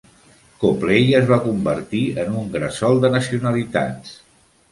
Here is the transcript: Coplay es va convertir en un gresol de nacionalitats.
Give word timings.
Coplay 0.61 1.11
es 1.17 1.27
va 1.31 1.37
convertir 1.43 2.01
en 2.23 2.33
un 2.39 2.49
gresol 2.55 2.99
de 3.05 3.11
nacionalitats. 3.19 4.17